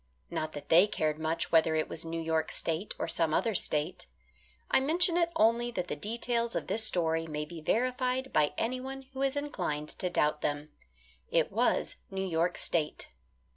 [0.31, 4.07] Not that they cared much whether it was New York State or some other state.
[4.71, 9.03] I mentioned it only that the details of this story may be verified by anyone
[9.13, 10.69] who is inclined to doubt them.
[11.29, 13.09] It was New York State.